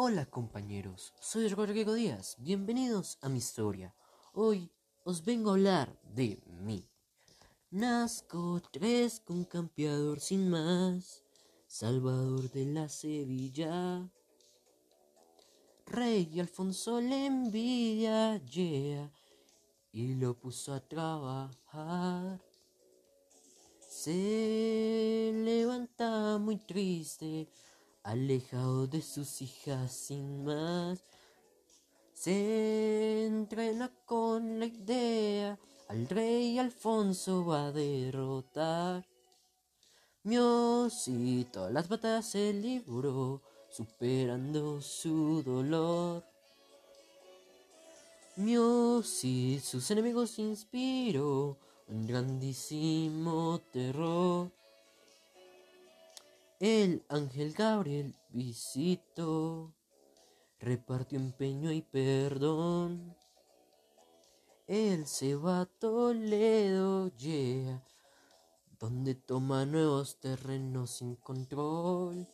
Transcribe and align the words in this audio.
Hola 0.00 0.26
compañeros, 0.26 1.12
soy 1.18 1.48
Rodrigo 1.48 1.92
Díaz, 1.92 2.36
bienvenidos 2.38 3.18
a 3.20 3.28
mi 3.28 3.38
historia. 3.38 3.96
Hoy 4.32 4.70
os 5.02 5.24
vengo 5.24 5.50
a 5.50 5.54
hablar 5.54 6.00
de 6.04 6.40
mí. 6.46 6.88
Nazco 7.72 8.62
tres 8.70 9.18
con 9.18 9.44
campeador 9.44 10.20
sin 10.20 10.50
más, 10.50 11.24
Salvador 11.66 12.48
de 12.52 12.66
la 12.66 12.88
Sevilla. 12.88 14.08
Rey 15.84 16.38
Alfonso 16.38 17.00
le 17.00 17.26
envidia, 17.26 18.40
y 19.90 20.14
lo 20.14 20.38
puso 20.38 20.74
a 20.74 20.80
trabajar. 20.80 22.40
Se 23.80 25.32
levanta 25.34 26.38
muy 26.38 26.56
triste 26.58 27.48
alejado 28.08 28.86
de 28.86 29.02
sus 29.02 29.42
hijas 29.42 29.92
sin 29.92 30.44
más. 30.44 31.02
Se 32.14 33.26
entrena 33.26 33.92
con 34.06 34.58
la 34.58 34.66
idea, 34.66 35.58
al 35.88 36.08
rey 36.08 36.58
Alfonso 36.58 37.44
va 37.44 37.66
a 37.66 37.72
derrotar. 37.72 39.06
Mios 40.22 41.06
y 41.06 41.44
todas 41.44 41.72
las 41.72 41.88
batallas 41.88 42.30
se 42.30 42.52
libró, 42.52 43.42
superando 43.70 44.80
su 44.80 45.42
dolor. 45.42 46.24
Mios 48.36 49.22
y 49.24 49.60
sus 49.60 49.90
enemigos 49.90 50.38
inspiró 50.38 51.58
un 51.88 52.06
grandísimo 52.06 53.60
terror. 53.70 54.50
El 56.60 57.04
ángel 57.08 57.52
Gabriel 57.52 58.16
visitó, 58.30 59.72
repartió 60.58 61.16
empeño 61.16 61.70
y 61.70 61.82
perdón. 61.82 63.14
Él 64.66 65.06
se 65.06 65.36
va 65.36 65.60
a 65.60 65.66
Toledo, 65.66 67.14
yeah, 67.16 67.80
donde 68.80 69.14
toma 69.14 69.66
nuevos 69.66 70.18
terrenos 70.18 70.90
sin 70.90 71.14
control. 71.14 72.26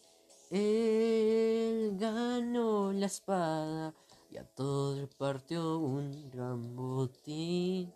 Él 0.50 1.94
ganó 1.98 2.94
la 2.94 3.06
espada 3.06 3.94
y 4.30 4.38
a 4.38 4.44
todos 4.44 5.00
repartió 5.00 5.76
un 5.78 6.30
gran 6.30 6.74
botín. 6.74 7.92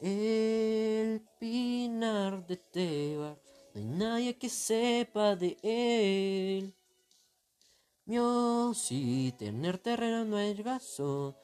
El 0.00 1.22
pinar 1.40 2.46
de 2.46 2.58
Teba 2.58 3.38
no 3.76 3.82
hay 3.82 3.98
nadie 3.98 4.38
que 4.38 4.48
sepa 4.48 5.36
de 5.36 5.58
él. 5.62 6.74
Mío, 8.06 8.72
si 8.74 9.34
tener 9.38 9.78
terreno 9.78 10.24
no 10.24 10.38
es 10.38 10.64
razón 10.64 11.36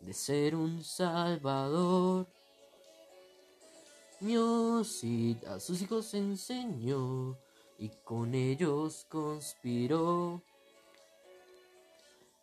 de 0.00 0.12
ser 0.12 0.56
un 0.56 0.82
salvador. 0.82 2.26
Mío, 4.20 4.82
si 4.82 5.38
a 5.46 5.60
sus 5.60 5.80
hijos 5.82 6.12
enseñó 6.14 7.38
y 7.78 7.90
con 8.04 8.34
ellos 8.34 9.06
conspiró. 9.08 10.42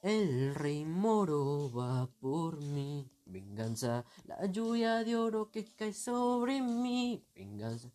El 0.02 0.54
rey 0.56 0.86
moro 0.86 1.72
va 1.72 2.08
por 2.20 2.62
mí, 2.62 3.10
venganza, 3.26 4.06
la 4.26 4.46
lluvia 4.46 5.04
de 5.04 5.16
oro 5.16 5.50
que 5.50 5.66
cae 5.66 5.94
sobre 5.94 6.62
mí, 6.62 7.26
venganza 7.34 7.90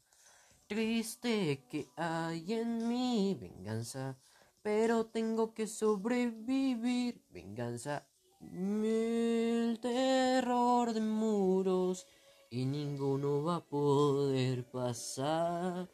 triste 0.69 1.65
que 1.71 1.89
hay 1.97 2.53
en 2.53 2.87
mi 2.87 3.35
venganza, 3.35 4.17
pero 4.63 5.07
tengo 5.07 5.55
que 5.55 5.67
sobrevivir, 5.67 7.23
venganza, 7.31 8.07
el 8.41 9.79
terror 9.81 10.93
de 10.93 11.01
muros 11.01 12.07
y 12.51 12.67
ninguno 12.67 13.43
va 13.43 13.57
a 13.57 13.65
poder 13.65 14.65
pasar. 14.71 15.89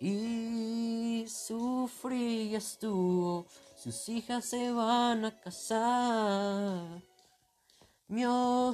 Y 0.00 1.24
sufrí 1.28 2.54
estuvo, 2.54 3.46
sus 3.76 4.08
hijas 4.08 4.44
se 4.44 4.72
van 4.72 5.24
a 5.24 5.40
casar. 5.40 7.02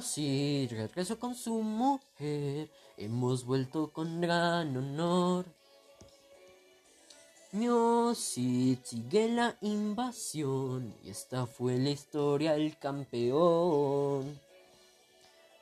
Si 0.01 0.67
regresó 0.67 1.17
con 1.17 1.33
su 1.33 1.61
mujer, 1.61 2.69
hemos 2.97 3.45
vuelto 3.45 3.89
con 3.89 4.19
gran 4.19 4.75
honor. 4.75 5.45
Miosit 7.53 8.83
sigue 8.83 9.29
la 9.29 9.55
invasión 9.61 10.93
y 11.05 11.11
esta 11.11 11.45
fue 11.45 11.77
la 11.77 11.91
historia 11.91 12.51
del 12.53 12.77
campeón. 12.77 14.37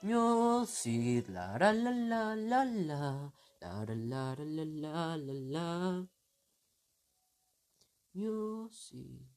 Miosit, 0.02 1.30
la 1.30 1.60
la 1.60 1.72
la 1.72 1.92
la 1.92 2.36
la 2.36 2.66
la, 2.66 3.32
la 3.62 3.86
la 3.86 3.96
la 3.96 4.36
la 4.38 4.66
la 4.66 5.18
la 5.18 5.34
la. 5.34 6.08
Miosit. 8.14 9.37